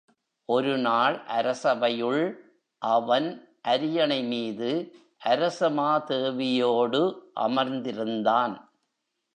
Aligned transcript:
ஒருநாள் 0.45 1.21
அரசவையுள், 1.27 2.23
அவன் 2.77 3.27
அரியணைமீது 3.67 4.71
அரசமா 5.25 5.91
தேவியோடு 6.07 7.01
அமர்ந்திருந்தான். 7.35 8.55